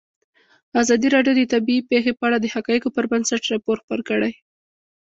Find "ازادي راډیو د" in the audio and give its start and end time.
0.81-1.41